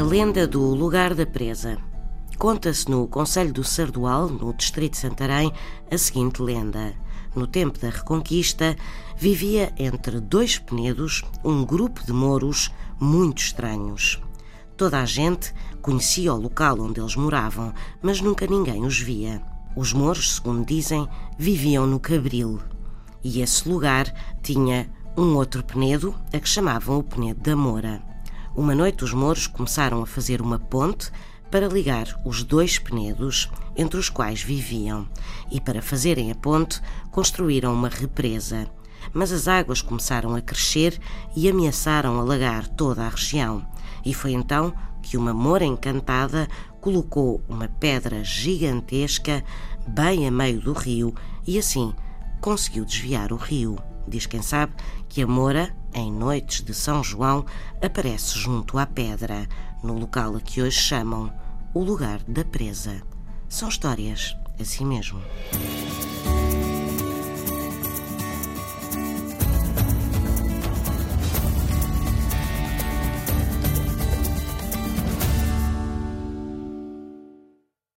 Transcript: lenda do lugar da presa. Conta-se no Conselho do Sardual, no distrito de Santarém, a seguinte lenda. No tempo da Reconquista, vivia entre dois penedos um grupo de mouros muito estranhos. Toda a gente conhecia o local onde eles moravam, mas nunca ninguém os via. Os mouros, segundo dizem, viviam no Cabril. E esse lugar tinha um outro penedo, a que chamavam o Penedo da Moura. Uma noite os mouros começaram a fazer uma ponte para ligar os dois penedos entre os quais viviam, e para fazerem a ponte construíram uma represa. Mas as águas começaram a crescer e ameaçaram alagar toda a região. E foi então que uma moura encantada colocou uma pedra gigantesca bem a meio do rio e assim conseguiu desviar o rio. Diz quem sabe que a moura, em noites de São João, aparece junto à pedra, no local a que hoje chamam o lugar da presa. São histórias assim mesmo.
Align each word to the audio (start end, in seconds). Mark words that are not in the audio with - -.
lenda 0.00 0.46
do 0.46 0.62
lugar 0.74 1.14
da 1.14 1.26
presa. 1.26 1.76
Conta-se 2.38 2.90
no 2.90 3.06
Conselho 3.06 3.52
do 3.52 3.62
Sardual, 3.62 4.28
no 4.28 4.54
distrito 4.54 4.92
de 4.92 4.98
Santarém, 4.98 5.52
a 5.90 5.98
seguinte 5.98 6.40
lenda. 6.40 6.94
No 7.36 7.46
tempo 7.46 7.78
da 7.78 7.90
Reconquista, 7.90 8.74
vivia 9.16 9.72
entre 9.78 10.18
dois 10.18 10.58
penedos 10.58 11.22
um 11.44 11.64
grupo 11.64 12.04
de 12.06 12.12
mouros 12.12 12.72
muito 12.98 13.42
estranhos. 13.42 14.18
Toda 14.76 14.98
a 14.98 15.04
gente 15.04 15.52
conhecia 15.82 16.32
o 16.32 16.40
local 16.40 16.80
onde 16.80 17.00
eles 17.00 17.14
moravam, 17.14 17.74
mas 18.00 18.20
nunca 18.20 18.46
ninguém 18.46 18.84
os 18.84 18.98
via. 18.98 19.42
Os 19.76 19.92
mouros, 19.92 20.36
segundo 20.36 20.64
dizem, 20.64 21.06
viviam 21.38 21.86
no 21.86 22.00
Cabril. 22.00 22.60
E 23.22 23.40
esse 23.40 23.68
lugar 23.68 24.12
tinha 24.42 24.90
um 25.16 25.36
outro 25.36 25.62
penedo, 25.62 26.14
a 26.32 26.40
que 26.40 26.48
chamavam 26.48 26.98
o 26.98 27.02
Penedo 27.02 27.40
da 27.40 27.54
Moura. 27.54 28.11
Uma 28.54 28.74
noite 28.74 29.02
os 29.02 29.14
mouros 29.14 29.46
começaram 29.46 30.02
a 30.02 30.06
fazer 30.06 30.42
uma 30.42 30.58
ponte 30.58 31.10
para 31.50 31.68
ligar 31.68 32.06
os 32.24 32.44
dois 32.44 32.78
penedos 32.78 33.50
entre 33.74 33.98
os 33.98 34.10
quais 34.10 34.42
viviam, 34.42 35.08
e 35.50 35.58
para 35.60 35.80
fazerem 35.80 36.30
a 36.30 36.34
ponte 36.34 36.80
construíram 37.10 37.72
uma 37.72 37.88
represa. 37.88 38.66
Mas 39.12 39.32
as 39.32 39.48
águas 39.48 39.80
começaram 39.80 40.34
a 40.34 40.40
crescer 40.40 40.98
e 41.34 41.48
ameaçaram 41.48 42.18
alagar 42.20 42.68
toda 42.68 43.04
a 43.04 43.08
região. 43.08 43.66
E 44.04 44.12
foi 44.12 44.32
então 44.32 44.72
que 45.02 45.16
uma 45.16 45.32
moura 45.32 45.64
encantada 45.64 46.46
colocou 46.80 47.42
uma 47.48 47.68
pedra 47.68 48.22
gigantesca 48.22 49.42
bem 49.86 50.26
a 50.26 50.30
meio 50.30 50.60
do 50.60 50.72
rio 50.72 51.14
e 51.46 51.58
assim 51.58 51.94
conseguiu 52.40 52.84
desviar 52.84 53.32
o 53.32 53.36
rio. 53.36 53.78
Diz 54.06 54.26
quem 54.26 54.42
sabe 54.42 54.74
que 55.08 55.22
a 55.22 55.26
moura, 55.26 55.74
em 55.94 56.12
noites 56.12 56.62
de 56.62 56.74
São 56.74 57.02
João, 57.02 57.44
aparece 57.82 58.38
junto 58.38 58.78
à 58.78 58.86
pedra, 58.86 59.48
no 59.82 59.98
local 59.98 60.36
a 60.36 60.40
que 60.40 60.62
hoje 60.62 60.78
chamam 60.78 61.32
o 61.74 61.82
lugar 61.82 62.20
da 62.26 62.44
presa. 62.44 63.02
São 63.48 63.68
histórias 63.68 64.36
assim 64.58 64.84
mesmo. 64.84 65.20